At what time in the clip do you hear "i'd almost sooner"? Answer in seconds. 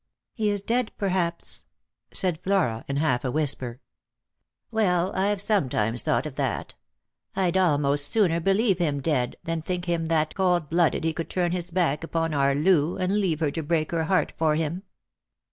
7.35-8.39